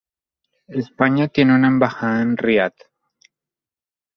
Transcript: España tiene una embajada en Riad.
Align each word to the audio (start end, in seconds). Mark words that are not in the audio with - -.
España 0.69 1.27
tiene 1.27 1.53
una 1.53 1.67
embajada 1.67 2.23
en 2.23 2.35
Riad. 2.35 2.73